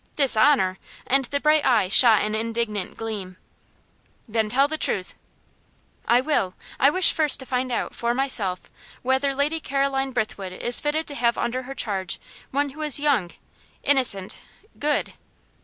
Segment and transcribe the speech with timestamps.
[0.15, 3.37] "Dishonour!" And the bright eye shot an indignant gleam.
[4.27, 5.13] "Then, tell the truth."
[6.07, 6.55] "I will.
[6.79, 8.71] I wish first to find out, for myself,
[9.03, 12.19] whether Lady Caroline Brithwood is fitted to have under her charge
[12.49, 13.29] one who is young
[13.83, 14.37] innocent
[14.79, 15.13] good."